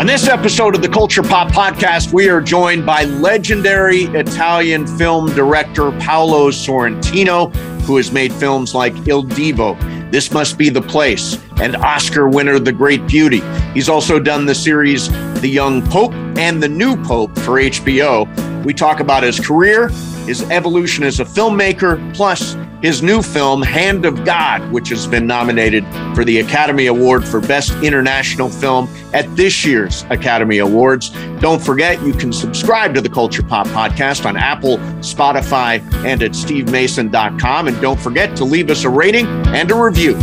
[0.00, 5.26] On this episode of the Culture Pop Podcast, we are joined by legendary Italian film
[5.34, 9.78] director Paolo Sorrentino, who has made films like Il Divo,
[10.10, 13.42] This Must Be the Place, and Oscar winner The Great Beauty.
[13.74, 15.10] He's also done the series
[15.42, 18.24] The Young Pope and The New Pope for HBO.
[18.64, 19.88] We talk about his career,
[20.26, 25.26] his evolution as a filmmaker, plus his new film, Hand of God, which has been
[25.26, 25.84] nominated
[26.14, 31.10] for the Academy Award for Best International Film at this year's Academy Awards.
[31.40, 36.32] Don't forget, you can subscribe to the Culture Pop podcast on Apple, Spotify, and at
[36.32, 37.68] stevemason.com.
[37.68, 40.14] And don't forget to leave us a rating and a review.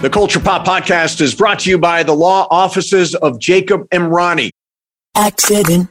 [0.00, 4.50] The Culture Pop podcast is brought to you by the law offices of Jacob Emrani.
[5.14, 5.90] Accident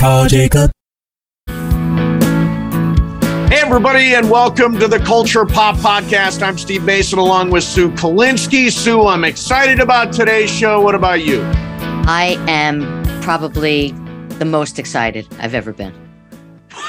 [0.00, 0.70] Call Jacob.
[3.50, 6.40] Hey, everybody, and welcome to the Culture Pop Podcast.
[6.40, 8.72] I'm Steve Mason along with Sue Kolinsky.
[8.72, 10.80] Sue, I'm excited about today's show.
[10.80, 11.42] What about you?
[11.44, 13.90] I am probably
[14.38, 15.92] the most excited I've ever been.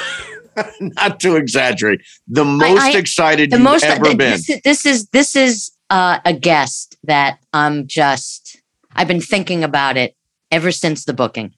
[0.79, 4.31] Not to exaggerate, the most I, I, excited the you've most, ever th- been.
[4.31, 8.61] This is this is, this is uh, a guest that I'm just.
[8.95, 10.15] I've been thinking about it
[10.49, 11.55] ever since the booking.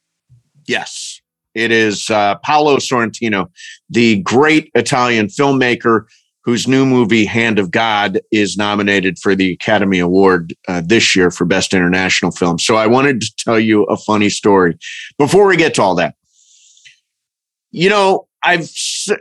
[0.66, 1.12] Yes,
[1.56, 3.48] it is uh, Paolo Sorrentino,
[3.90, 6.06] the great Italian filmmaker
[6.44, 11.31] whose new movie Hand of God is nominated for the Academy Award uh, this year
[11.31, 12.59] for Best International Film.
[12.59, 14.78] So I wanted to tell you a funny story
[15.18, 16.16] before we get to all that.
[17.72, 18.70] You know, I've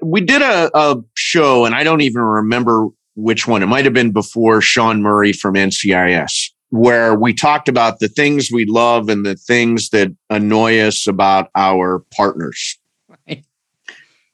[0.03, 3.63] we did a, a show, and I don't even remember which one.
[3.63, 8.51] It might have been before Sean Murray from NCIS where we talked about the things
[8.51, 12.79] we love and the things that annoy us about our partners.
[13.29, 13.45] Right.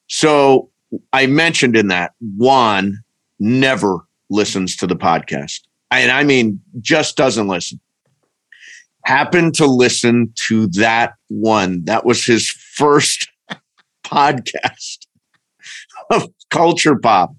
[0.06, 0.70] So
[1.12, 3.02] I mentioned in that Juan
[3.40, 3.98] never
[4.30, 5.62] listens to the podcast.
[5.90, 7.80] And I mean, just doesn't listen.
[9.04, 11.84] Happened to listen to that one.
[11.86, 13.28] That was his first
[14.04, 15.08] podcast
[16.12, 17.34] of culture pop.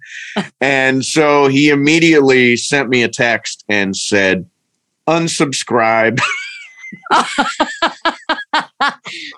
[0.60, 4.46] And so he immediately sent me a text and said,
[5.09, 6.20] unsubscribe.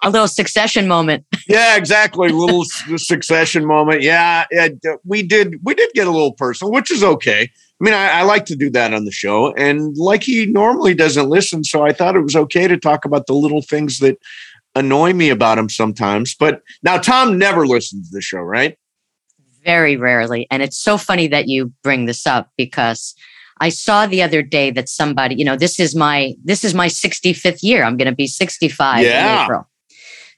[0.02, 1.26] a little succession moment.
[1.48, 2.30] yeah, exactly.
[2.30, 4.02] A little succession moment.
[4.02, 4.46] Yeah,
[5.06, 5.60] we did.
[5.64, 7.44] We did get a little personal, which is okay.
[7.44, 10.94] I mean, I, I, like to do that on the show, and like he normally
[10.94, 14.18] doesn't listen, so I thought it was okay to talk about the little things that
[14.76, 16.36] annoy me about him sometimes.
[16.36, 18.78] But now Tom never listens to the show, right?
[19.64, 23.16] Very rarely, and it's so funny that you bring this up because
[23.62, 26.88] I saw the other day that somebody, you know, this is my this is my
[26.88, 27.84] 65th year.
[27.84, 29.38] I'm going to be 65 yeah.
[29.38, 29.70] in April.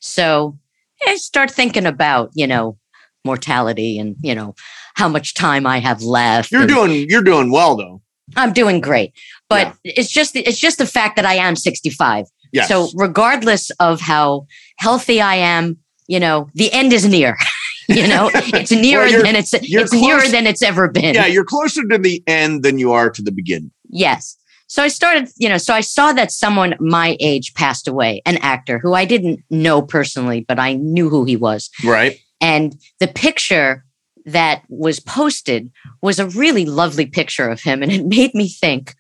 [0.02, 0.60] So
[1.08, 2.78] I start thinking about, you know,
[3.24, 4.56] mortality and, you know,
[4.96, 6.52] how much time I have left.
[6.52, 8.02] You're and, doing you're doing well though.
[8.36, 9.14] I'm doing great.
[9.50, 9.94] But yeah.
[9.96, 12.26] it's just it's just the fact that I am 65.
[12.52, 12.68] Yes.
[12.68, 14.48] So regardless of how
[14.78, 17.38] healthy I am, you know, the end is near.
[17.90, 21.16] you know, it's nearer well, than it's it's close, nearer than it's ever been.
[21.16, 23.72] Yeah, you're closer to the end than you are to the beginning.
[23.90, 24.38] Yes.
[24.68, 28.38] So I started, you know, so I saw that someone my age passed away, an
[28.38, 31.70] actor who I didn't know personally, but I knew who he was.
[31.84, 32.20] Right.
[32.42, 33.86] And the picture
[34.26, 35.70] that was posted
[36.02, 37.84] was a really lovely picture of him.
[37.84, 38.96] And it made me think,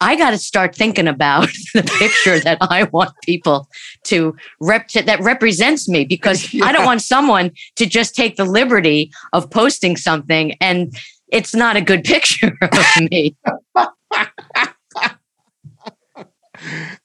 [0.00, 3.68] I got to start thinking about the picture that I want people
[4.04, 6.64] to rep that represents me because yeah.
[6.64, 10.96] I don't want someone to just take the liberty of posting something and
[11.28, 13.36] it's not a good picture of me.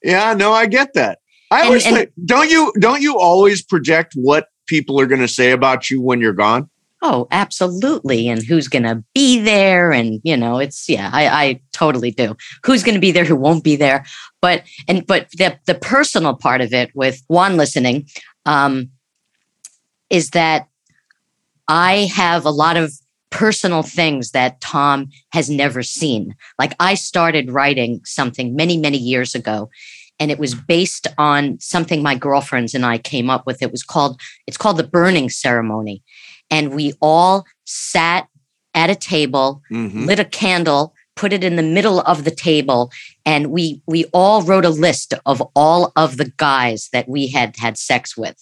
[0.03, 1.19] yeah, no, I get that.
[1.51, 5.21] I and, always and, think, don't you don't you always project what people are going
[5.21, 6.69] to say about you when you're gone?
[7.05, 8.29] Oh, absolutely.
[8.29, 9.91] And who's going to be there?
[9.91, 12.37] And, you know, it's, yeah, I, I totally do.
[12.65, 13.25] Who's going to be there?
[13.25, 14.05] Who won't be there?
[14.41, 18.07] But, and, but the, the personal part of it with Juan listening
[18.45, 18.89] um,
[20.09, 20.69] is that
[21.67, 22.93] I have a lot of
[23.31, 26.33] personal things that Tom has never seen.
[26.57, 29.69] Like I started writing something many, many years ago
[30.19, 33.61] and it was based on something my girlfriends and I came up with.
[33.61, 36.01] It was called it's called the burning ceremony
[36.53, 38.27] and we all sat
[38.73, 40.05] at a table, mm-hmm.
[40.05, 42.91] lit a candle put it in the middle of the table,
[43.25, 47.55] and we we all wrote a list of all of the guys that we had
[47.57, 48.37] had sex with.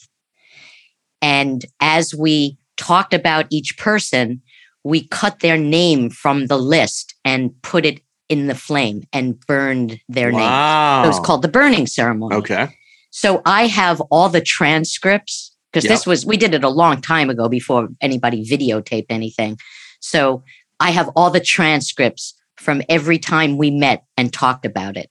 [1.21, 4.41] And as we talked about each person,
[4.83, 9.99] we cut their name from the list and put it in the flame and burned
[10.07, 10.39] their name.
[10.41, 12.37] It was called the burning ceremony.
[12.37, 12.75] Okay.
[13.11, 15.91] So I have all the transcripts because Yep.
[15.91, 19.57] this was we did it a long time ago before anybody videotaped anything.
[19.99, 20.43] So
[20.79, 25.09] I have all the transcripts from every time we met and talked about it.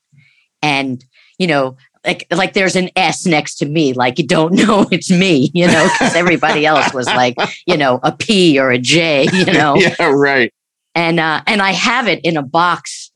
[0.63, 1.05] And
[1.39, 5.11] you know, like like there's an S next to me, like you don't know it's
[5.11, 7.37] me, you know, because everybody else was like,
[7.67, 10.53] you know, a P or a J, you know yeah, right.
[10.95, 13.11] and uh, and I have it in a box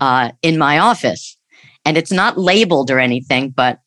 [0.00, 1.36] uh, in my office,
[1.84, 3.50] and it's not labeled or anything.
[3.50, 3.79] But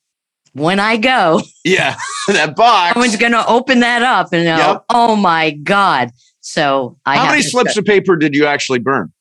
[0.54, 1.96] when I go, Yeah.
[2.28, 2.94] that box.
[2.94, 4.86] someone's going to open that up and go, Yep.
[4.90, 6.12] "Oh my god!"
[6.42, 9.12] So I How many slips of paper did you actually burn?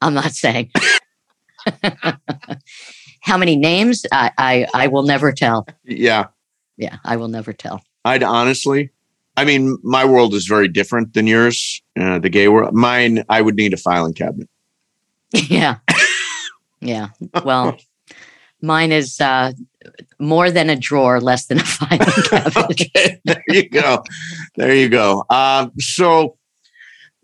[0.00, 0.70] I'm not saying.
[3.22, 4.04] How many names?
[4.12, 5.66] I, I I will never tell.
[5.84, 6.26] Yeah.
[6.76, 7.82] Yeah, I will never tell.
[8.04, 8.90] I'd honestly,
[9.36, 12.74] I mean, my world is very different than yours, uh, the gay world.
[12.74, 14.48] Mine, I would need a filing cabinet.
[15.32, 15.78] yeah,
[16.80, 17.08] yeah.
[17.44, 17.76] Well,
[18.62, 19.52] mine is uh,
[20.18, 22.56] more than a drawer, less than a filing cabinet.
[22.70, 24.02] okay, there you go.
[24.56, 25.24] There you go.
[25.30, 26.36] Um, so,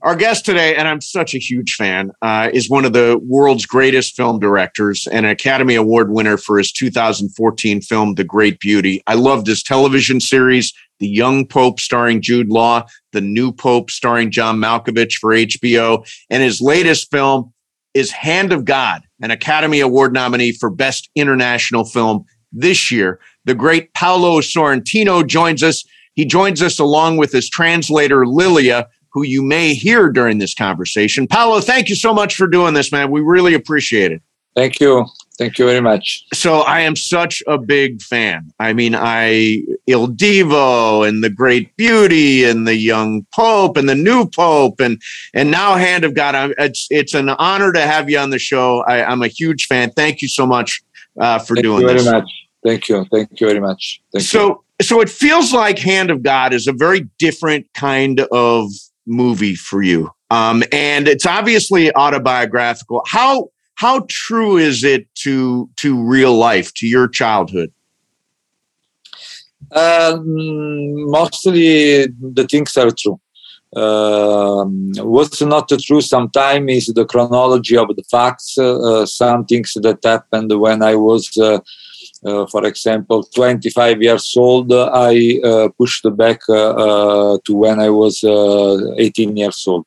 [0.02, 3.67] our guest today, and I'm such a huge fan, uh, is one of the world's
[3.67, 9.00] greatest film directors and an Academy Award winner for his 2014 film, The Great Beauty.
[9.06, 14.32] I loved his television series, The Young Pope, starring Jude Law, The New Pope, starring
[14.32, 17.55] John Malkovich for HBO, and his latest film
[17.94, 23.20] is Hand of God, an Academy Award nominee for Best International Film this year.
[23.44, 25.84] The great Paolo Sorrentino joins us.
[26.14, 31.26] He joins us along with his translator, Lilia, who you may hear during this conversation.
[31.26, 33.10] Paolo, thank you so much for doing this, man.
[33.10, 34.22] We really appreciate it.
[34.54, 35.06] Thank you.
[35.42, 36.24] Thank you very much.
[36.32, 38.52] So I am such a big fan.
[38.60, 43.96] I mean, I Il Divo and the Great Beauty and the Young Pope and the
[43.96, 45.02] New Pope and
[45.34, 46.36] and now Hand of God.
[46.36, 48.84] I'm, it's it's an honor to have you on the show.
[48.86, 49.90] I, I'm a huge fan.
[49.90, 50.80] Thank you so much
[51.18, 52.12] uh, for Thank doing you very this.
[52.12, 52.30] much.
[52.64, 53.04] Thank you.
[53.10, 54.00] Thank you very much.
[54.12, 54.28] Thank you.
[54.28, 58.70] so so it feels like Hand of God is a very different kind of
[59.06, 60.08] movie for you.
[60.30, 63.02] Um, and it's obviously autobiographical.
[63.08, 63.48] How
[63.82, 67.70] how true is it to to real life, to your childhood?
[69.84, 70.23] Um,
[71.19, 72.06] mostly
[72.38, 73.19] the things are true.
[73.84, 78.56] Um, what's not true sometimes is the chronology of the facts.
[78.56, 81.58] Uh, some things that happened when I was, uh,
[82.28, 87.90] uh, for example, 25 years old, I uh, pushed back uh, uh, to when I
[87.90, 89.87] was uh, 18 years old.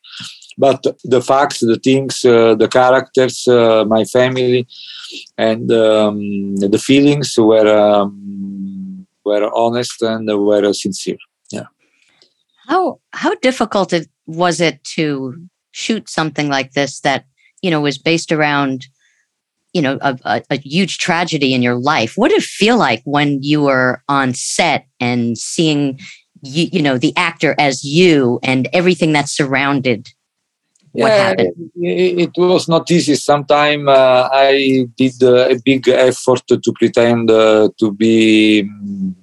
[0.57, 4.67] But the facts, the things, uh, the characters, uh, my family,
[5.37, 11.17] and um, the feelings were um, were honest and were sincere.
[11.51, 11.67] Yeah.
[12.67, 15.35] How how difficult it was it to
[15.71, 17.25] shoot something like this that
[17.61, 18.87] you know was based around
[19.73, 22.13] you know a, a, a huge tragedy in your life?
[22.15, 25.99] What did it feel like when you were on set and seeing
[26.41, 30.07] you, you know the actor as you and everything that surrounded
[30.95, 31.71] what happened?
[31.75, 33.15] It, it was not easy.
[33.15, 39.13] Sometimes uh, I did uh, a big effort to pretend uh, to be mm,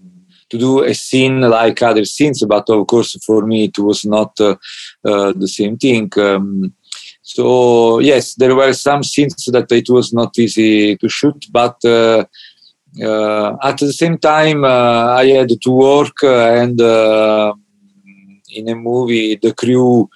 [0.51, 4.39] to do a scene like other scenes, but of course for me it was not
[4.41, 4.57] uh,
[5.05, 6.11] uh, the same thing.
[6.19, 6.75] Um,
[7.23, 11.77] so yes, there were some scenes that it was not easy to shoot, but.
[11.85, 12.25] Uh,
[13.01, 17.55] uh, at the same time, uh, I had to work, uh, and uh,
[18.51, 20.07] in a movie, the crew uh,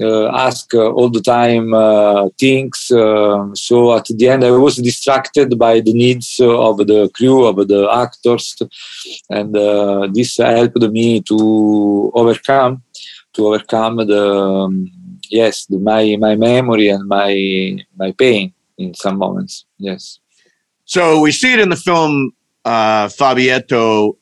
[0.00, 2.90] ask uh, all the time uh, things.
[2.90, 7.56] Um, so at the end, I was distracted by the needs of the crew, of
[7.68, 8.56] the actors,
[9.28, 12.82] and uh, this helped me to overcome,
[13.34, 14.90] to overcome the um,
[15.30, 19.64] yes, the, my my memory and my my pain in some moments.
[19.78, 20.18] Yes.
[20.84, 22.32] So we see it in the film
[22.64, 24.16] uh, Fabietto.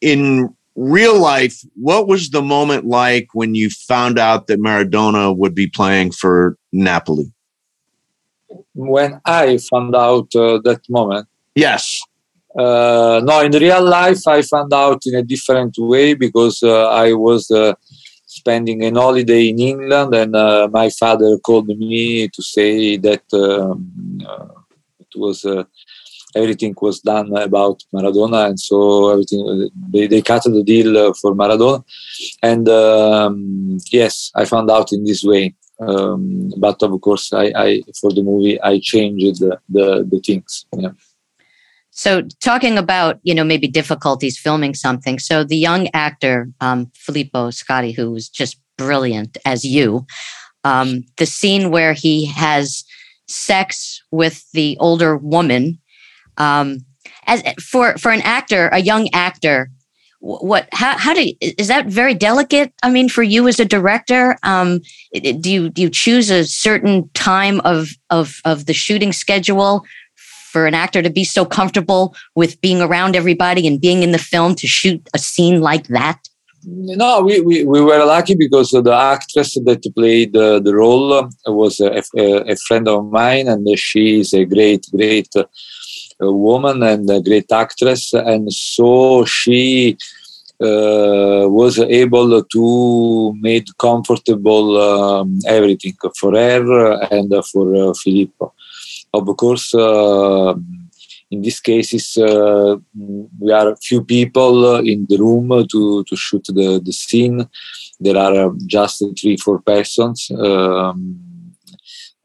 [0.00, 5.54] In real life, what was the moment like when you found out that Maradona would
[5.54, 7.32] be playing for Napoli?
[8.74, 11.28] When I found out uh, that moment.
[11.54, 12.00] Yes.
[12.56, 17.12] Uh, no, in real life, I found out in a different way because uh, I
[17.12, 17.74] was uh,
[18.26, 24.20] spending an holiday in England, and uh, my father called me to say that um,
[24.26, 24.46] uh,
[25.00, 25.64] it was uh,
[26.34, 31.84] everything was done about Maradona, and so everything they, they cut the deal for Maradona,
[32.42, 35.54] and um, yes, I found out in this way.
[35.80, 40.66] Um, but of course, I, I, for the movie I changed the the, the things.
[40.76, 40.92] Yeah.
[41.96, 45.20] So, talking about you know maybe difficulties filming something.
[45.20, 50.04] So, the young actor um, Filippo Scotti, who was just brilliant as you,
[50.64, 52.84] um, the scene where he has
[53.28, 55.78] sex with the older woman.
[56.36, 56.84] Um,
[57.26, 59.70] as for for an actor, a young actor,
[60.20, 62.72] what how how do is that very delicate?
[62.82, 64.80] I mean, for you as a director, um,
[65.12, 69.84] do you do you choose a certain time of of of the shooting schedule
[70.54, 74.18] for an actor to be so comfortable with being around everybody and being in the
[74.18, 76.18] film to shoot a scene like that?
[76.66, 81.80] No, we, we, we were lucky because the actress that played the, the role was
[81.80, 85.28] a, a, a, friend of mine, and she is a great, great
[86.20, 88.12] woman and a great actress.
[88.12, 89.96] And so she
[90.60, 98.52] uh, was able to make comfortable um, everything for her and for uh, Filippo.
[99.12, 100.54] Of course, uh,
[101.30, 102.76] in these cases, uh,
[103.40, 107.48] we are few people in the room to, to shoot the, the scene.
[107.98, 110.30] There are just three, four persons.
[110.30, 111.33] Um,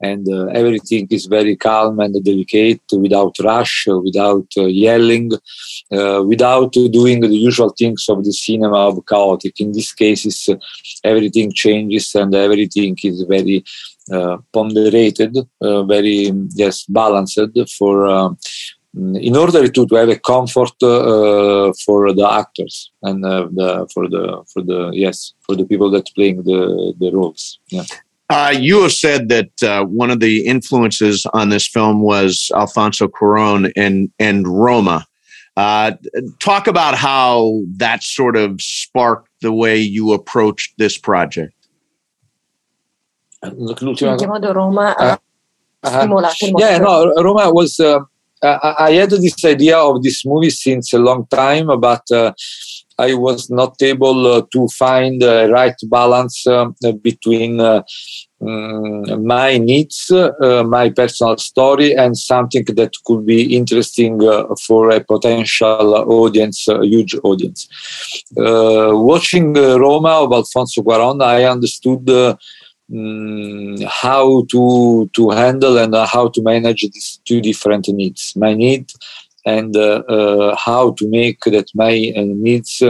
[0.02, 5.32] and uh, everything is very calm and delicate without rush without uh, yelling
[5.92, 9.60] uh, without doing the usual things of the cinema of chaotic.
[9.60, 10.50] In these cases
[11.04, 13.64] everything changes and everything is very
[14.12, 17.40] uh, ponderated uh, very yes balanced
[17.78, 18.38] for um,
[18.96, 24.44] in order to, to have a comfort uh, for the actors and the, for the
[24.52, 27.60] for the yes for the people that playing the the roles.
[27.68, 27.84] Yeah
[28.30, 33.08] uh, you have said that uh, one of the influences on this film was Alfonso
[33.08, 35.06] Cuarón and and Roma.
[35.58, 35.92] Uh,
[36.40, 41.54] talk about how that sort of sparked the way you approached this project.
[44.54, 45.18] Roma uh,
[45.84, 48.00] uh, yeah, no, Roma was uh,
[48.44, 52.34] I, I, had this idea of this movie since a long time, but uh,
[53.00, 56.68] I was not able uh, to find the right balance uh,
[57.02, 57.84] between um,
[59.26, 65.00] my needs, uh, my personal story, and something that could be interesting uh, for a
[65.04, 67.68] potential audience, a huge audience.
[68.38, 72.10] Uh, watching Roma of Alfonso Cuarón, I understood
[72.92, 78.34] um, how to to handle and uh, how to manage these two different needs.
[78.36, 78.92] My need
[79.46, 82.84] and uh, uh, how to make that my uh, needs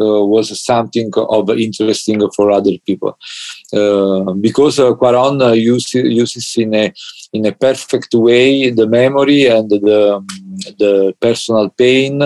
[0.00, 3.18] was something of interesting for other people.
[4.40, 6.92] Because uh, Cuarón uses, uses in a
[7.32, 10.24] in a perfect way the memory and the
[10.78, 12.22] the personal pain,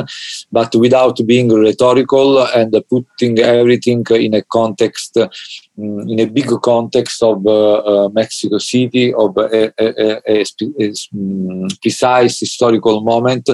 [0.51, 7.23] but without being rhetorical and putting everything in a context, mm, in a big context
[7.23, 13.49] of uh, uh, Mexico City, of a, a, a, a mm, precise historical moment.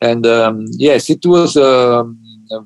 [0.00, 2.18] And um, yes, it was um,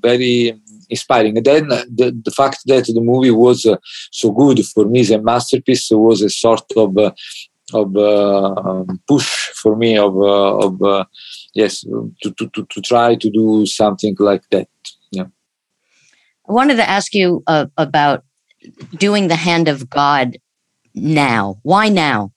[0.02, 0.58] very
[0.90, 1.36] inspiring.
[1.36, 3.76] And then the, the fact that the movie was uh,
[4.10, 7.12] so good for me as a masterpiece was a sort of uh,
[7.74, 11.04] of uh, push for me of uh, of uh,
[11.54, 14.68] yes to, to, to, to try to do something like that.
[15.10, 15.26] Yeah.
[16.48, 18.24] I wanted to ask you uh, about
[18.96, 20.38] doing the hand of god
[20.94, 21.58] now.
[21.62, 22.32] Why now?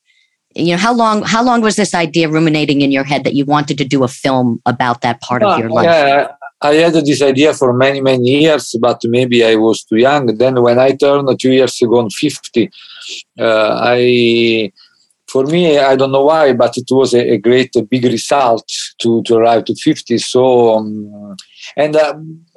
[0.54, 3.46] You know how long how long was this idea ruminating in your head that you
[3.46, 5.84] wanted to do a film about that part of your life?
[5.84, 10.26] yeah I had this idea for many, many years, but maybe I was too young.
[10.26, 12.70] Then, when I turned two years ago, 50,
[13.40, 14.70] uh, I
[15.32, 18.70] for me, I don't know why, but it was a, a great, a big result
[19.00, 20.18] to, to arrive to 50.
[20.18, 21.36] So, um,
[21.76, 22.14] and uh,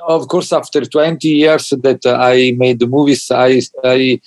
[0.08, 4.20] of course, after 20 years that I made the movies, I, I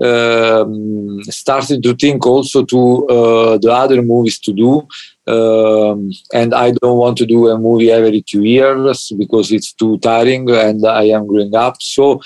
[0.00, 4.86] um, started to think also to uh, the other movies to do
[5.26, 9.98] um, and I don't want to do a movie every two years because it's too
[9.98, 11.76] tiring and I am growing up.
[11.80, 12.20] So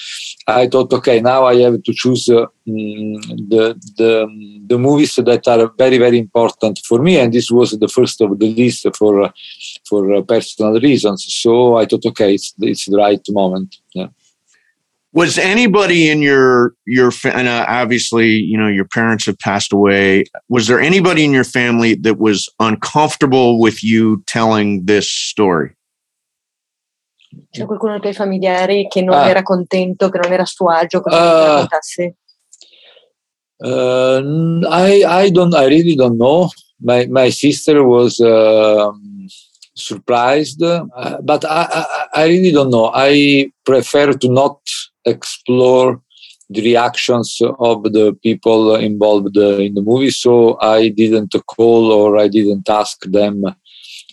[0.46, 5.48] I thought, okay, now I have to choose uh, mm, the, the the movies that
[5.48, 9.32] are very very important for me, and this was the first of the list for
[9.88, 11.24] for uh, personal reasons.
[11.28, 13.76] So I thought, okay, it's it's the right moment.
[13.94, 14.08] Yeah
[15.12, 20.24] was anybody in your your and uh, obviously you know your parents have passed away.
[20.48, 25.74] Was there anybody in your family that was uncomfortable with you telling this story?
[27.50, 29.28] C'è qualcuno dei tuoi familiari che non ah.
[29.28, 31.66] era contento che non era a suo agio con uh,
[33.64, 36.50] uh, I I don't I really don't know.
[36.80, 38.92] My my sister was uh,
[39.74, 40.84] surprised uh,
[41.22, 41.66] but I,
[42.14, 42.90] I I really don't know.
[42.94, 44.60] I prefer to not
[45.08, 46.00] explore
[46.50, 50.10] the reactions of the people involved in the movie.
[50.10, 53.44] So I didn't call or I didn't ask them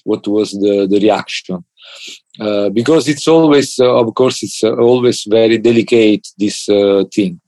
[0.04, 1.64] what was the, the reaction.
[2.40, 7.40] Uh, because it's always, uh, of course, it's uh, always very delicate, this uh, thing.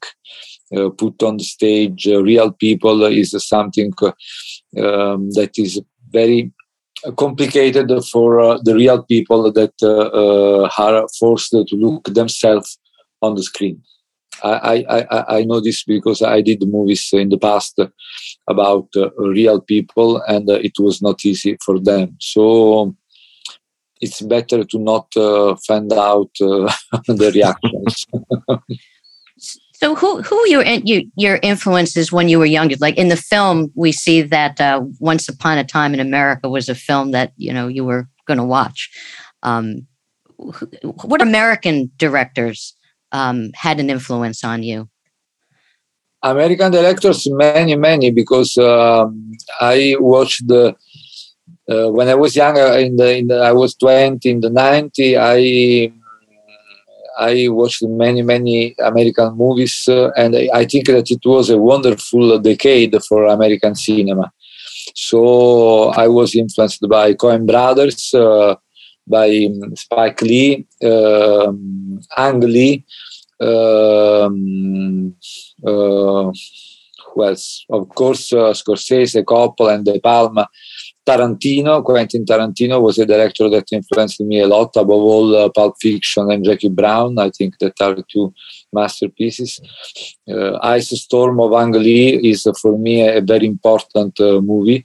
[0.75, 6.51] Uh, put on the stage, real people is something um, that is very
[7.17, 9.73] complicated for the real people that
[10.77, 12.77] are forced to look themselves
[13.21, 13.81] on the screen.
[14.43, 17.79] I, I, I know this because I did movies in the past
[18.47, 22.17] about uh, real people and uh, it was not easy for them.
[22.19, 22.95] So
[23.99, 26.71] it's better to not uh, find out uh,
[27.07, 28.05] the reactions.
[29.73, 30.63] so who who your
[31.15, 32.75] your influences when you were younger?
[32.79, 36.69] Like in the film, we see that uh, Once Upon a Time in America was
[36.69, 38.89] a film that you know you were going to watch.
[39.41, 39.87] Um,
[40.83, 42.76] what American directors
[43.11, 44.89] um, had an influence on you?
[46.23, 50.75] American directors, many, many, because um, I watched the
[51.69, 52.65] uh, when I was younger.
[52.79, 55.17] In the, in the, I was twenty in the ninety.
[55.17, 55.91] I
[57.19, 62.37] I watched many, many American movies, uh, and I think that it was a wonderful
[62.39, 64.31] decade for American cinema.
[64.93, 68.55] So I was influenced by Coen Brothers, uh,
[69.07, 72.83] by Spike Lee, um, Ang Lee,
[73.39, 75.15] um,
[75.65, 76.31] uh,
[77.17, 77.65] who else?
[77.69, 80.47] Of course, uh, Scorsese, Coppola, and De Palma.
[81.07, 85.75] Tarantino, Quentin Tarantino was a director that influenced me a lot, above all uh, Pulp
[85.79, 87.17] Fiction and Jackie Brown.
[87.17, 88.33] I think that are two
[88.73, 89.61] masterpieces.
[90.29, 94.83] Uh, Ice Storm of Ang Lee is uh, for me a, very important uh, movie.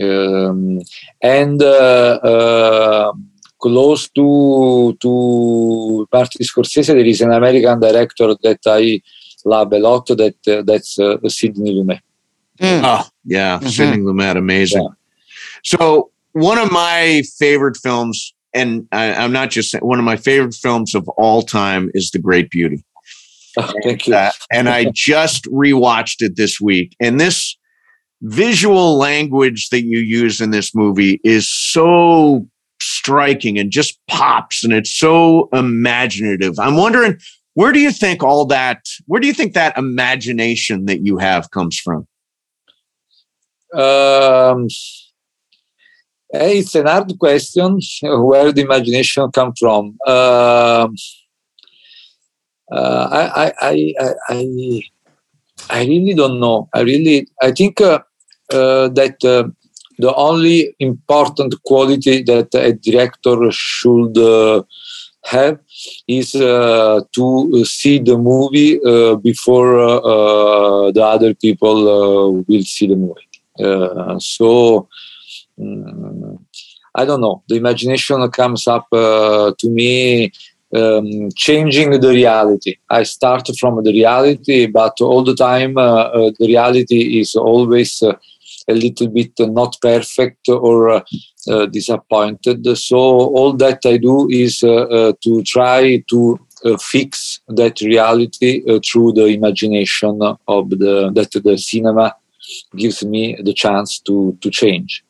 [0.00, 0.78] Um,
[1.20, 3.12] and uh,
[3.60, 9.00] close to to Martin Scorsese, there is an American director that I
[9.44, 10.06] love a lot.
[10.06, 12.00] That uh, that's uh, Sidney Lumet.
[12.60, 12.82] Mm.
[12.84, 13.68] Oh yeah, mm-hmm.
[13.68, 14.82] Sidney Lumet, amazing.
[14.82, 14.94] Yeah.
[15.62, 20.16] So one of my favorite films, and I, am not just saying, one of my
[20.16, 22.84] favorite films of all time is The Great Beauty.
[23.56, 24.14] Oh, thank you.
[24.14, 27.56] Uh, and I just rewatched it this week, and this
[28.22, 32.46] visual language that you use in this movie is so
[32.82, 36.58] striking and just pops and it's so imaginative.
[36.58, 37.18] I'm wondering
[37.54, 41.50] where do you think all that where do you think that imagination that you have
[41.50, 42.06] comes from?
[43.72, 44.68] Um,
[46.32, 49.96] it's an hard question where the imagination come from.
[50.06, 50.94] Um,
[52.72, 54.82] uh, I, I, I, I,
[55.70, 56.68] I really don't know.
[56.72, 58.00] I really, I think uh,
[58.52, 59.48] uh, that uh,
[60.00, 64.62] the only important quality that a director should uh,
[65.24, 65.58] have
[66.08, 72.62] is uh, to see the movie uh, before uh, uh, the other people uh, will
[72.62, 73.28] see the movie.
[74.18, 74.88] so
[75.60, 76.38] um,
[76.94, 77.42] I don't know.
[77.48, 80.32] The imagination comes up to me
[80.74, 82.76] um, changing the reality.
[82.88, 88.02] I start from the reality, but all the time the reality is always
[88.70, 91.00] a little bit not perfect or uh,
[91.48, 92.66] uh, disappointed.
[92.76, 96.38] So all that I do is uh, to try to
[96.78, 102.14] fix that reality through the imagination of the that the cinema
[102.76, 105.02] gives me the chance to to change.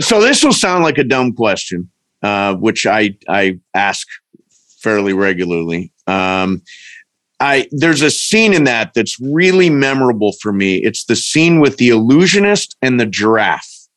[0.00, 1.90] So this will sound like a dumb question,
[2.22, 4.06] uh, which I I ask
[4.82, 5.92] fairly regularly.
[6.06, 6.62] Um,
[7.40, 10.76] I there's a scene in that that's really memorable for me.
[10.76, 13.88] It's the scene with the illusionist and the giraffe.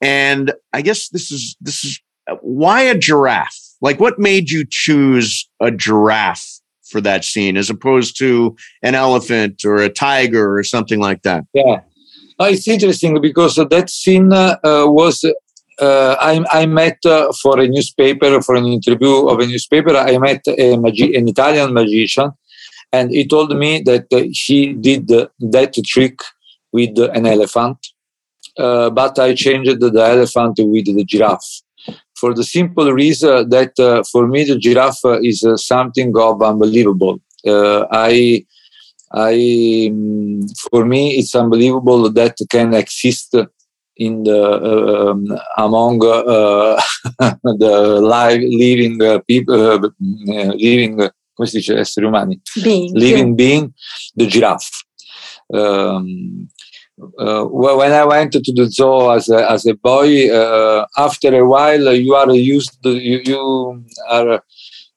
[0.00, 2.00] And I guess this is this is
[2.40, 3.58] why a giraffe?
[3.80, 9.64] Like what made you choose a giraffe for that scene as opposed to an elephant
[9.64, 11.44] or a tiger or something like that?
[11.52, 11.80] Yeah.
[12.38, 15.32] Oh, it's interesting because that scene uh, was uh,
[16.20, 20.42] I, I, met uh, for a newspaper, for an interview of a newspaper, I met
[20.46, 22.30] a magi- an Italian magician,
[22.92, 26.20] and he told me that uh, he did that trick
[26.72, 27.78] with an elephant,
[28.58, 31.62] uh, but I changed the elephant with the giraffe.
[32.16, 37.20] For the simple reason that uh, for me the giraffe is uh, something of unbelievable.
[37.44, 38.44] I
[39.14, 40.40] I, um,
[40.70, 43.34] for me, it's unbelievable that can exist
[44.06, 44.40] in the
[45.10, 45.20] um,
[45.56, 46.80] among uh,
[47.62, 47.74] the
[48.14, 50.96] live living uh, people uh, living
[51.36, 52.40] come si dice esseri umani.
[52.62, 53.74] Being, living being
[54.16, 54.84] the giraffe.
[55.52, 56.48] Um,
[57.18, 61.44] uh, when I went to the zoo as a, as a boy, uh, after a
[61.46, 64.42] while you are used, you, you are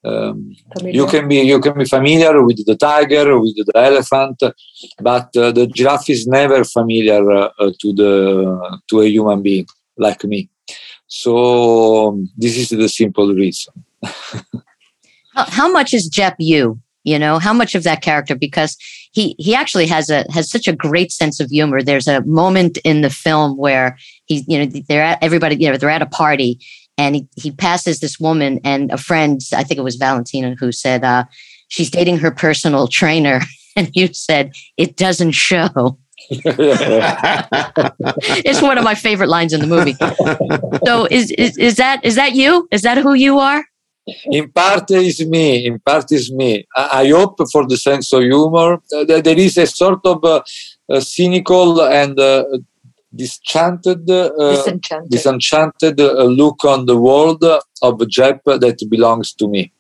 [0.06, 4.42] um, you can be you can be familiar with the tiger, with the elephant,
[5.02, 9.66] but uh, the giraffe is never familiar uh, to the to a human being
[9.98, 10.50] like me.
[11.08, 13.74] So um, this is the simple reason.
[15.34, 16.80] how, how much is Jep you?
[17.04, 18.78] You know how much of that character because
[19.12, 21.82] he he actually has a has such a great sense of humor.
[21.82, 25.78] There's a moment in the film where he you know they're at everybody you know
[25.78, 26.60] they're at a party
[26.98, 30.72] and he, he passes this woman and a friend i think it was valentina who
[30.72, 31.26] said uh,
[31.68, 33.42] she's dating her personal trainer.
[33.78, 35.68] And you said it doesn't show.
[38.48, 39.96] It's one of my favorite lines in the movie.
[40.86, 42.70] So is, is is that is that you?
[42.72, 43.62] Is that who you are?
[44.32, 46.66] In part is me in part is me.
[46.74, 48.82] I, I hope for the sense of humor.
[48.96, 50.42] Uh, there is a sort of uh,
[51.02, 52.46] cynical and uh,
[53.16, 57.44] disenchanted, uh, disenchanted, disenchanted uh, look on the world
[57.82, 59.72] of Jep that belongs to me.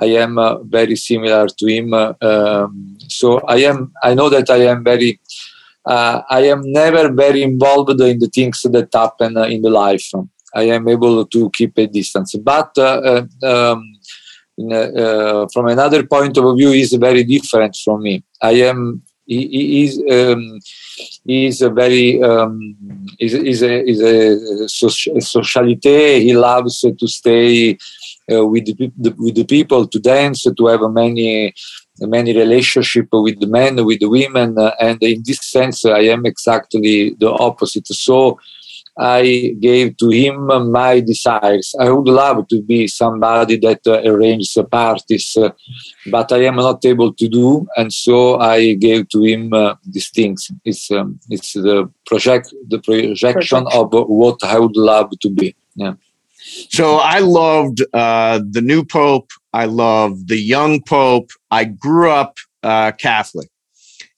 [0.00, 1.92] I am uh, very similar to him.
[1.94, 3.92] Um, so I am.
[4.02, 5.20] I know that I am very.
[5.84, 10.08] Uh, I am never very involved in the things that happen in the life.
[10.54, 13.92] I am able to keep a distance, but uh, um,
[14.60, 18.22] uh, from another point of view, is very different from me.
[18.40, 20.60] I am he, he is um,
[21.26, 22.76] is a very um,
[23.62, 26.20] a is a, socialite.
[26.20, 27.78] He loves to stay
[28.32, 31.54] uh, with the, with the people, to dance, to have many
[32.00, 37.14] many relationship with the men, with the women, and in this sense, I am exactly
[37.18, 37.86] the opposite.
[37.88, 38.38] So
[38.98, 41.74] I gave to him my desires.
[41.80, 45.50] I would love to be somebody that uh, arranges parties, uh,
[46.10, 50.10] but I am not able to do, and so I gave to him uh, these
[50.10, 50.50] things.
[50.64, 55.56] It's um, it's the project, the projection of what I would love to be.
[55.74, 55.94] Yeah.
[56.70, 59.30] So I loved uh, the new pope.
[59.54, 61.30] I loved the young pope.
[61.50, 63.48] I grew up uh, Catholic,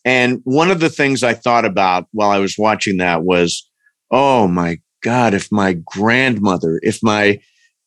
[0.05, 3.71] and one of the things I thought about while I was watching that was
[4.11, 7.40] oh my God, if my grandmother, if my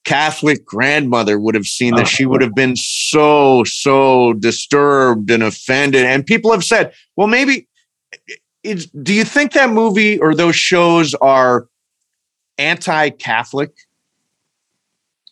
[0.05, 6.05] Catholic grandmother would have seen this, she would have been so, so disturbed and offended.
[6.05, 7.67] And people have said, well, maybe,
[8.63, 11.67] do you think that movie or those shows are
[12.57, 13.71] anti Catholic?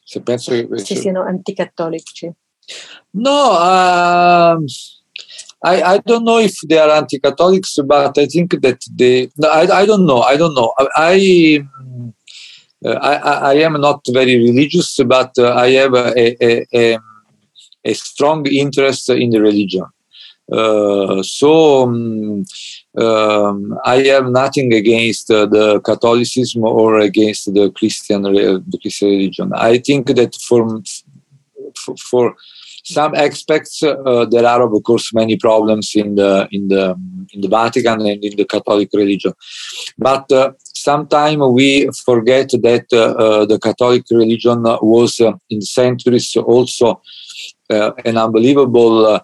[0.05, 2.31] Se penso che sì, siano anticattolici.
[3.11, 4.65] No, um,
[5.65, 9.29] I, I don't know if they are anti-Catholics, but I think that they.
[9.43, 10.21] I, I don't know.
[10.21, 10.73] I don't know.
[10.95, 11.65] I
[12.85, 13.15] I,
[13.51, 16.99] I, am not very religious, but uh, I have a, a, a,
[17.83, 19.85] a, strong interest in the religion.
[20.51, 22.45] Uh, so um,
[22.95, 29.51] um, I have nothing against uh, the Catholicism or against the Christian the Christian religion.
[29.55, 30.83] I think that for,
[31.97, 32.35] for
[32.85, 36.95] some aspects uh, there are of course many problems in the in the
[37.33, 39.33] in the Vatican and in the Catholic religion,
[39.97, 46.35] but uh, sometimes we forget that uh, uh, the Catholic religion was uh, in centuries
[46.37, 47.01] also
[47.69, 49.19] uh, an unbelievable.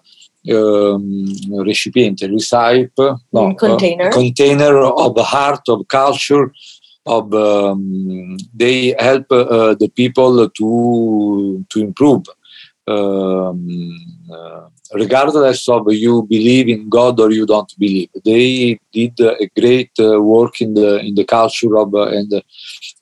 [0.50, 1.24] Um,
[1.64, 2.90] recipient, recipe,
[3.32, 6.52] no, container, container of heart, of culture,
[7.06, 12.24] of um, they help uh, the people to to improve
[12.86, 13.96] um,
[14.32, 18.08] uh, regardless of you believe in God or you don't believe.
[18.24, 22.32] They did a great uh, work in the in the culture of uh, and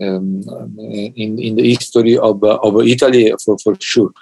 [0.01, 0.43] um,
[0.79, 4.13] in in the history of uh, of Italy for for sure,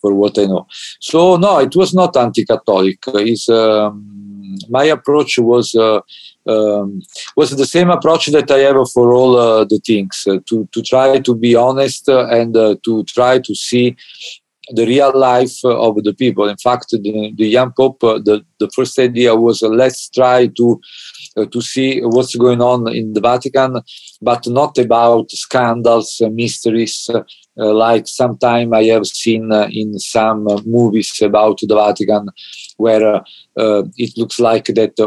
[0.00, 0.66] for what I know.
[1.00, 2.98] So no, it was not anti-Catholic.
[3.14, 5.74] Is um, my approach was.
[5.74, 6.00] Uh,
[6.46, 7.00] um,
[7.36, 10.82] was the same approach that I have for all uh, the things uh, to to
[10.82, 13.96] try to be honest and uh, to try to see
[14.70, 16.48] the real life of the people.
[16.48, 20.46] In fact, the, the young pope, uh, the, the first idea was uh, let's try
[20.46, 20.80] to
[21.36, 23.80] uh, to see what's going on in the Vatican,
[24.22, 27.22] but not about scandals, uh, mysteries, uh,
[27.56, 32.28] like sometime I have seen uh, in some movies about the Vatican,
[32.76, 33.22] where
[33.56, 34.98] it looks like that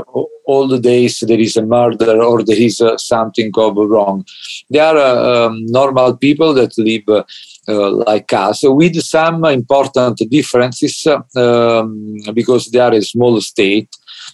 [0.46, 4.26] all the days there is a murder or there is something of wrong.
[4.70, 7.26] They are um, normal people that live
[7.70, 11.06] uh, like us, with some important differences
[11.36, 13.90] um, because they are a small state.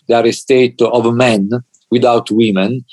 [0.07, 1.49] They are a state of men
[1.89, 2.85] without women.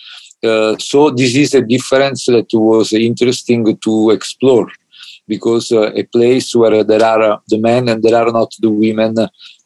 [0.43, 4.71] Uh, so this is a difference that was interesting to explore
[5.35, 9.15] because uh, a place where there are the men and there are not the women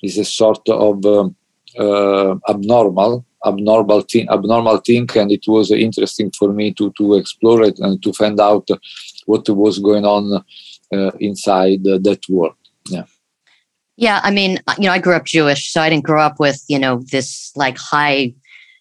[0.03, 1.35] is a sort of um,
[1.85, 3.13] uh, abnormal
[3.51, 8.03] abnormal thing abnormal thing and it was interesting for me to to explore it and
[8.05, 8.67] to find out
[9.31, 10.25] what was going on
[10.95, 12.57] uh, inside that world.
[12.89, 13.05] Yeah.
[13.97, 16.41] Yeah, I mean, uh, you know, I grew up Jewish, so I didn't grow up
[16.41, 18.35] with, you know, this like high,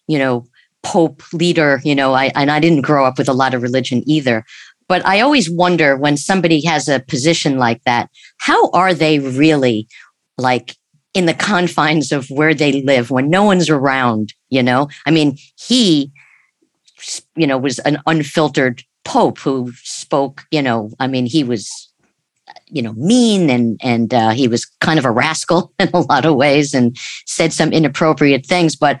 [0.08, 0.46] you know,
[0.82, 4.02] pope leader, you know, I and I didn't grow up with a lot of religion
[4.06, 4.44] either.
[4.88, 9.88] But I always wonder when somebody has a position like that, how are they really
[10.36, 10.76] like
[11.14, 14.88] in the confines of where they live when no one's around, you know?
[15.06, 16.12] I mean, he
[17.36, 21.92] you know was an unfiltered pope who spoke, you know, I mean, he was
[22.68, 26.24] you know mean and and uh, he was kind of a rascal in a lot
[26.24, 29.00] of ways and said some inappropriate things but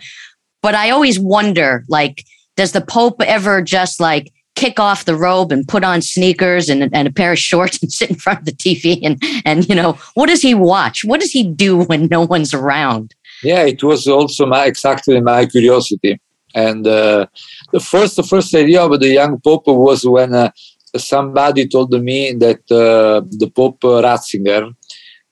[0.62, 2.24] but i always wonder like
[2.56, 4.32] does the pope ever just like
[4.64, 7.92] kick off the robe and put on sneakers and, and a pair of shorts and
[7.98, 11.04] sit in front of the tv and and you know what does he watch?
[11.04, 13.14] What does he do when no one's around?
[13.42, 16.12] Yeah it was also my exactly my curiosity.
[16.54, 17.26] And uh,
[17.72, 20.50] the first the first idea of the young pope was when uh,
[20.96, 24.62] somebody told me that uh, the Pope Ratzinger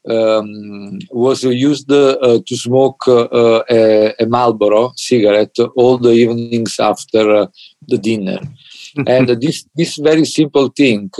[0.08, 7.22] um, was used uh, to smoke uh, a, a, Marlboro cigarette all the evenings after
[7.36, 7.46] uh,
[7.86, 8.40] the dinner.
[9.06, 11.10] and this, this very simple thing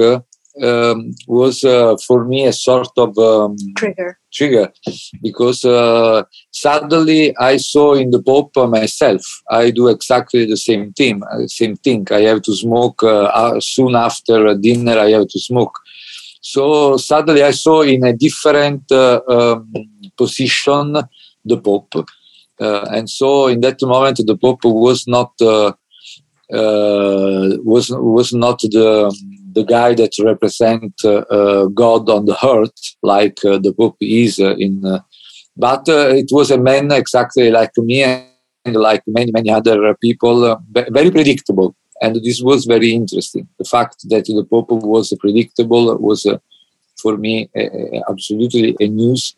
[0.61, 4.19] um, was uh, for me a sort of um, trigger.
[4.33, 4.73] Trigger,
[5.23, 9.23] because uh, suddenly I saw in the Pope myself.
[9.51, 11.23] I do exactly the same thing.
[11.23, 12.07] Uh, same thing.
[12.11, 14.99] I have to smoke uh, uh, soon after dinner.
[14.99, 15.79] I have to smoke.
[16.41, 19.73] So suddenly I saw in a different uh, um,
[20.17, 20.97] position
[21.45, 22.09] the Pope,
[22.59, 25.33] and so in that moment the Pope was not
[26.51, 29.15] was was not the
[29.55, 34.39] the guy that represent uh, uh, God on the earth, like uh, the Pope is
[34.39, 34.83] in.
[35.57, 41.11] but it was a man exactly like me and like many many other people, very
[41.11, 43.49] predictable and this was very interesting.
[43.59, 46.39] The fact that the Pope was predictable was, uh,
[47.01, 49.37] for me, uh, absolutely a news,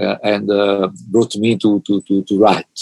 [0.00, 0.46] uh, and
[1.10, 2.78] brought me to to to, to write.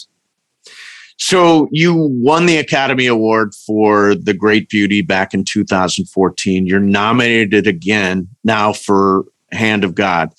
[1.19, 6.67] So you won the Academy Award for The Great Beauty back in 2014.
[6.67, 10.35] You're nominated again now for Hand of God.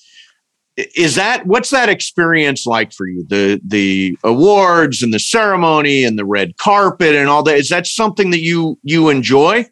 [0.96, 3.26] Is that what's that experience like for you?
[3.28, 7.58] The the awards and the ceremony and the red carpet and all that.
[7.58, 9.66] Is that something that you you enjoy?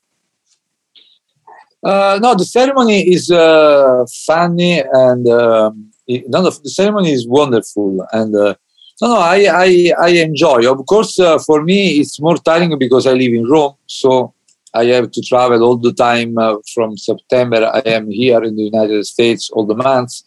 [1.83, 8.35] Uh, no, the ceremony is uh, funny and um, it, the ceremony is wonderful and
[8.35, 8.55] uh,
[9.01, 10.71] no, no, I, I, I enjoy.
[10.71, 13.75] Of course, uh, for me, it's more tiring because I live in Rome.
[13.85, 14.33] So
[14.73, 17.71] I have to travel all the time uh, from September.
[17.73, 20.23] I am here in the United States all the months.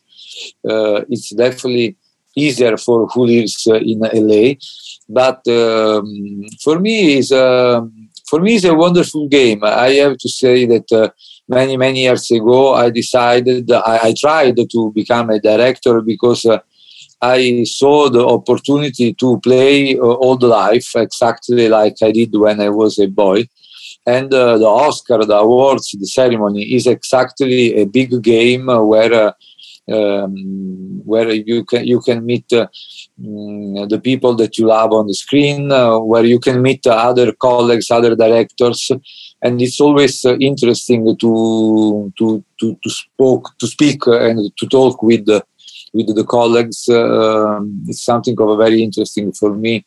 [0.68, 1.96] Uh, it's definitely
[2.36, 4.54] easier for who lives uh, in LA.
[5.08, 9.64] But um, for me, is um, for me, it's a wonderful game.
[9.64, 11.08] I have to say that uh,
[11.48, 16.58] many, many years ago, I decided, I, I tried to become a director because uh,
[17.20, 22.68] I saw the opportunity to play uh, the life exactly like I did when I
[22.68, 23.48] was a boy.
[24.06, 29.32] And uh, the Oscar, the awards, the ceremony is exactly a big game where uh,
[29.92, 32.66] um, where you can you can meet uh,
[33.20, 37.32] mm, the people that you love on the screen, uh, where you can meet other
[37.32, 38.90] colleagues, other directors,
[39.42, 45.02] and it's always uh, interesting to to to to spoke to speak and to talk
[45.02, 45.26] with
[45.92, 49.84] with the colleagues uh, um, it's something of a very interesting for me.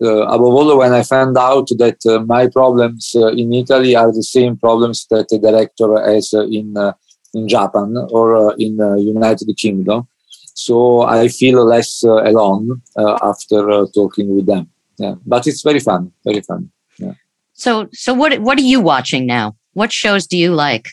[0.00, 4.12] Uh, above all, when I found out that uh, my problems uh, in Italy are
[4.12, 6.92] the same problems that the director has uh, in uh,
[7.34, 10.08] in Japan or in the United Kingdom,
[10.54, 14.68] so I feel less alone after talking with them.
[14.98, 16.70] Yeah, but it's very fun, very fun.
[16.98, 17.14] Yeah.
[17.52, 19.56] So, so what what are you watching now?
[19.74, 20.88] What shows do you like?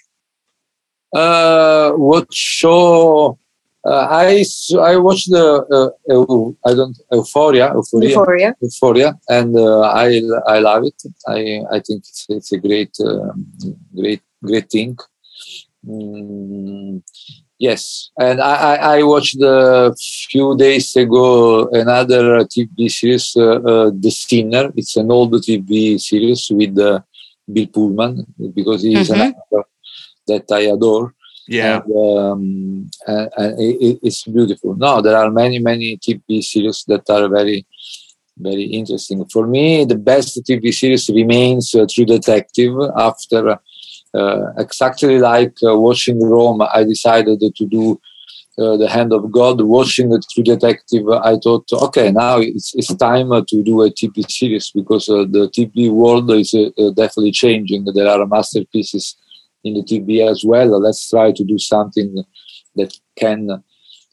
[1.13, 3.38] Uh, what show
[3.85, 4.43] uh, I
[4.79, 10.83] I watched the uh, I don't Euphoria Euphoria Euphoria, Euphoria and uh, I I love
[10.83, 11.01] it.
[11.27, 13.45] I I think it's it's a great um,
[13.95, 14.97] great great thing.
[15.87, 17.01] Mm,
[17.57, 19.95] yes, and I, I, I watched a
[20.29, 24.73] few days ago another TV series, uh, uh, The Sinner.
[24.75, 26.99] It's an old TV series with uh,
[27.51, 29.21] Bill Pullman because he is mm-hmm.
[29.21, 29.63] an actor
[30.27, 31.13] that I adore
[31.49, 31.81] yeah.
[31.83, 34.75] And, um, and, and it, it's beautiful.
[34.75, 37.65] No there are many many tv series that are very
[38.37, 39.25] very interesting.
[39.25, 42.73] For me the best tv series remains uh, true detective.
[42.95, 43.59] After
[44.13, 47.99] uh, exactly like uh, watching rome i decided to do
[48.57, 49.61] uh, the hand of god.
[49.61, 54.29] Watching the true detective i thought okay now it's, it's time to do a tv
[54.29, 57.85] series because uh, the tv world is uh, definitely changing.
[57.85, 59.15] There are masterpieces
[59.63, 60.79] in the TV as well.
[60.79, 62.23] Let's try to do something
[62.75, 63.49] that can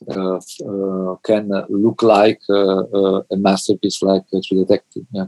[0.08, 5.04] uh, uh, can look like uh, a masterpiece like True Detective.
[5.12, 5.26] Yeah.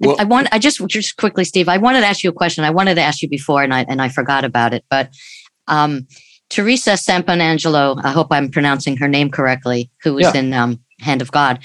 [0.00, 0.48] Well, I want.
[0.52, 1.68] I just just quickly, Steve.
[1.68, 2.64] I wanted to ask you a question.
[2.64, 4.84] I wanted to ask you before, and I and I forgot about it.
[4.88, 5.10] But
[5.68, 6.06] um,
[6.48, 10.40] Teresa Saponangelo, I hope I'm pronouncing her name correctly, who was yeah.
[10.40, 11.60] in um, Hand of God.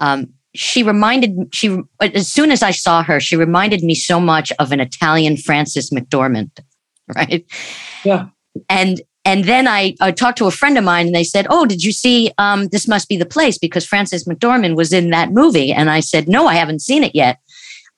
[0.00, 4.52] Um, she reminded she as soon as I saw her, she reminded me so much
[4.58, 6.50] of an Italian Frances McDormand,
[7.16, 7.44] right?
[8.04, 8.26] Yeah.
[8.68, 11.64] And and then I, I talked to a friend of mine and they said, Oh,
[11.64, 13.56] did you see um, This Must Be the Place?
[13.56, 15.72] Because Frances McDormand was in that movie.
[15.72, 17.38] And I said, No, I haven't seen it yet.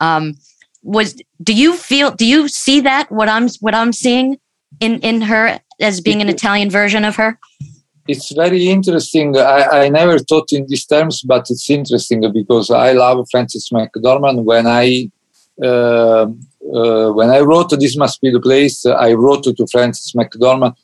[0.00, 0.35] Um,
[0.83, 4.38] was do you feel do you see that what I'm what I'm seeing
[4.81, 7.38] in in her as being an Italian version of her?
[8.07, 9.35] It's very interesting.
[9.38, 14.44] I, I never thought in these terms, but it's interesting because I love Frances McDormand.
[14.44, 15.11] When I
[15.62, 16.27] uh,
[16.72, 20.77] uh, when I wrote "This Must Be the Place," I wrote to Frances McDormand,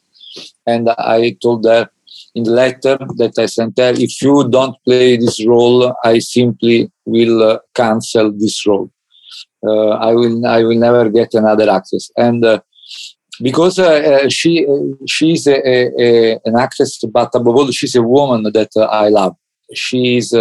[0.66, 1.88] and I told her
[2.35, 6.90] in the letter that I sent her, "If you don't play this role, I simply
[7.05, 8.90] will uh, cancel this role.
[9.66, 12.61] Uh, I will I will never get another actress." And uh,
[13.43, 14.66] because uh, uh, she
[15.07, 19.37] she's a, a, an actress, but above all, she's a woman that I love.
[19.73, 20.35] She She's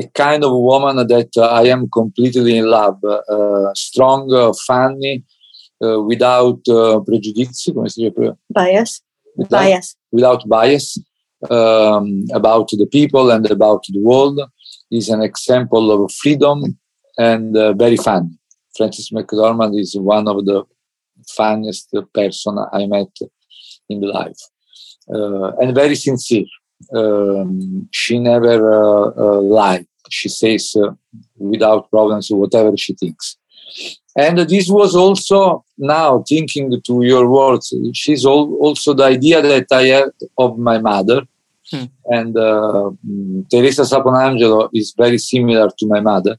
[0.00, 3.00] a kind of woman that I am completely in love.
[3.74, 4.22] strong,
[4.66, 5.24] funny,
[5.80, 6.62] without
[7.06, 7.68] prejudice,
[8.50, 9.02] bias,
[9.36, 10.98] without, bias, without bias
[11.48, 14.40] um, about the people and about the world.
[14.90, 16.76] Is an example of freedom
[17.16, 18.30] and uh, very funny.
[18.76, 20.64] Frances McDormand is one of the
[21.28, 23.12] funniest person I met
[23.88, 24.40] in life,
[25.14, 26.46] uh, and very sincere.
[26.94, 29.86] Um, she never uh, uh, lied.
[30.10, 30.92] She says uh,
[31.38, 33.36] without problems or whatever she thinks.
[34.16, 37.72] And this was also now thinking to your words.
[37.94, 41.22] She's all, also the idea that I had of my mother.
[41.70, 41.84] Hmm.
[42.06, 42.90] And uh,
[43.50, 46.36] Teresa Saponangelo is very similar to my mother.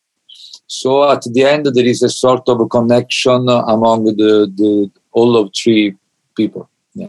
[0.67, 5.37] So at the end, there is a sort of a connection among the, the all
[5.37, 5.95] of three
[6.35, 6.69] people.
[6.93, 7.07] Yeah.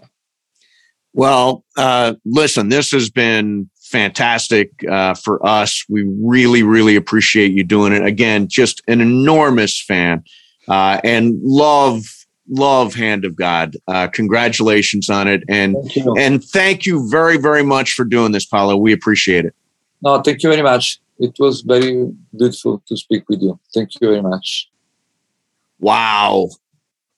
[1.12, 5.85] Well, uh, listen, this has been fantastic uh, for us.
[5.88, 8.05] We really, really appreciate you doing it.
[8.05, 10.24] Again, just an enormous fan
[10.68, 12.02] uh, and love
[12.48, 17.62] love hand of god uh, congratulations on it and thank and thank you very very
[17.62, 19.55] much for doing this paolo we appreciate it
[20.02, 23.59] no thank you very much it was very beautiful to speak with you.
[23.72, 24.68] Thank you very much.
[25.78, 26.48] Wow.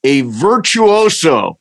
[0.04, 1.58] A virtuoso.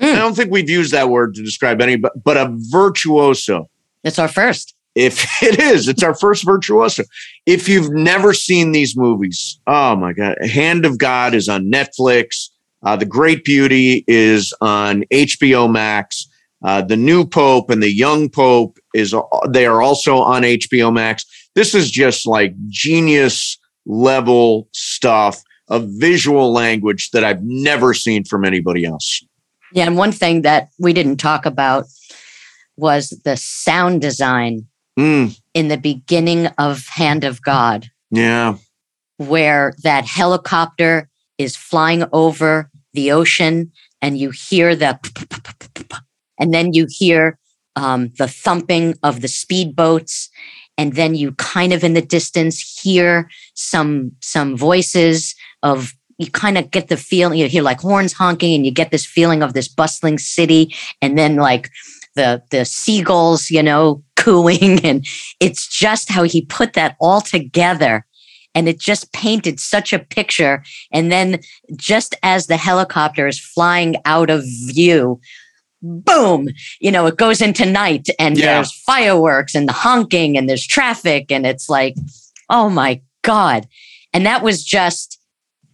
[0.00, 0.12] Mm.
[0.12, 3.70] I don't think we've used that word to describe any, but, but a virtuoso.
[4.08, 4.74] It's our first.
[4.94, 7.04] If it is, it's our first virtuoso.
[7.46, 10.36] If you've never seen these movies, oh my God.
[10.44, 12.48] Hand of God is on Netflix.
[12.82, 16.28] Uh, the Great Beauty is on HBO Max.
[16.64, 19.14] Uh, the new Pope and the young Pope is
[19.48, 21.24] they are also on HBO Max.
[21.54, 28.44] This is just like genius level stuff of visual language that I've never seen from
[28.44, 29.22] anybody else.
[29.72, 31.86] Yeah, and one thing that we didn't talk about
[32.78, 34.66] was the sound design
[34.98, 35.38] mm.
[35.54, 37.90] in the beginning of Hand of God.
[38.10, 38.56] Yeah.
[39.16, 44.98] Where that helicopter is flying over the ocean and you hear the
[46.38, 47.38] and then you hear
[47.76, 50.28] um, the thumping of the speedboats
[50.76, 56.58] and then you kind of in the distance hear some some voices of you kind
[56.58, 59.54] of get the feeling you hear like horns honking and you get this feeling of
[59.54, 61.70] this bustling city and then like
[62.18, 65.06] the the seagulls you know cooing and
[65.40, 68.04] it's just how he put that all together
[68.54, 71.40] and it just painted such a picture and then
[71.76, 75.20] just as the helicopter is flying out of view
[75.82, 76.48] boom,
[76.80, 78.46] you know, it goes into night and yeah.
[78.46, 81.94] there's fireworks and the honking and there's traffic and it's like,
[82.50, 83.66] oh my God.
[84.12, 85.20] And that was just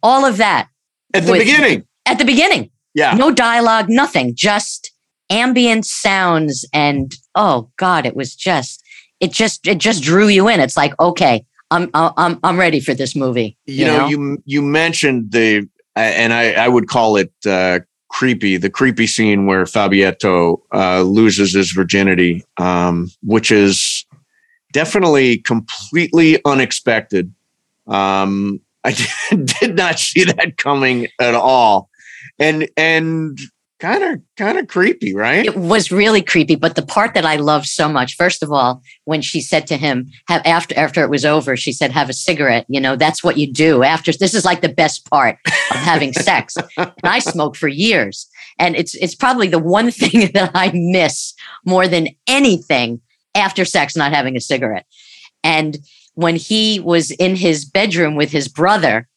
[0.03, 0.69] all of that.
[1.15, 1.87] At the beginning.
[2.07, 2.71] At the beginning.
[2.95, 3.15] Yeah.
[3.15, 4.93] No dialogue, nothing, just
[5.31, 6.65] ambient sounds.
[6.73, 8.83] And oh God, it was just,
[9.21, 10.61] it just, it just drew you in.
[10.61, 13.57] It's like, okay, I'm, I'm, I'm ready for this movie.
[13.67, 17.81] You, you know, know, you, you mentioned the, and I, I would call it uh,
[18.15, 24.07] creepy, the creepy scene where Fabietto uh, loses his virginity, um, which is
[24.73, 27.33] definitely completely unexpected.
[27.87, 28.93] Um, I
[29.31, 31.89] did not see that coming at all,
[32.39, 33.39] and and
[33.81, 35.45] kind of kind of creepy, right?
[35.45, 38.83] It was really creepy, but the part that I loved so much, first of all,
[39.05, 42.15] when she said to him, have after after it was over, she said, "Have a
[42.15, 44.13] cigarette." You know, that's what you do after.
[44.13, 46.57] This is like the best part of having sex.
[46.77, 51.35] And I smoked for years, and it's it's probably the one thing that I miss
[51.65, 53.01] more than anything
[53.35, 54.87] after sex, not having a cigarette.
[55.43, 55.79] And
[56.15, 59.09] when he was in his bedroom with his brother,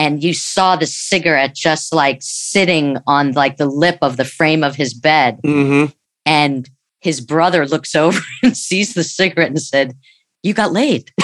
[0.00, 4.64] and you saw the cigarette just like sitting on like the lip of the frame
[4.64, 5.38] of his bed.
[5.44, 5.92] Mm-hmm.
[6.24, 6.68] and
[7.02, 9.94] his brother looks over and sees the cigarette and said
[10.42, 11.12] you got laid.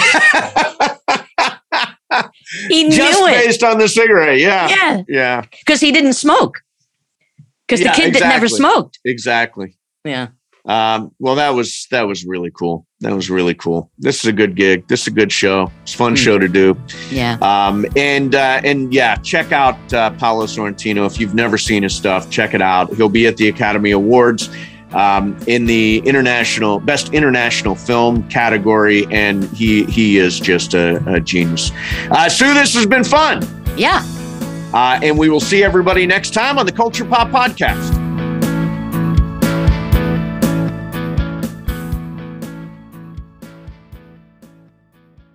[2.69, 3.45] He Just knew it.
[3.45, 5.01] based on the cigarette, yeah, yeah.
[5.09, 6.61] Yeah, because he didn't smoke.
[7.67, 8.57] Because Yeah, the kid that never exactly.
[8.57, 8.99] smoked.
[9.03, 9.77] Exactly.
[10.05, 10.27] yeah.
[10.65, 12.86] Um, well, that was that was really cool.
[13.01, 13.91] That was really cool.
[13.99, 14.87] This is a good gig.
[14.87, 15.71] This is a good show.
[15.83, 16.15] It's a fun Hmm.
[16.15, 16.75] show to do.
[17.11, 21.83] yeah Um, and uh, and yeah, check out uh, Paolo Sorrentino if you've never seen
[21.83, 22.29] his stuff.
[22.31, 22.91] Check it out.
[22.95, 24.49] He'll be at the Academy Awards
[24.93, 31.19] um, in the international best international film category, and he he is just a, a
[31.19, 31.71] genius.
[32.09, 33.45] Uh, Sue, this has been fun,
[33.77, 34.01] yeah
[34.73, 37.93] uh, and we will see everybody next time on the Culture Pop Podcast.